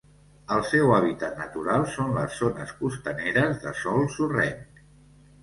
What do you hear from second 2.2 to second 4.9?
zones costaneres de sòl sorrenc.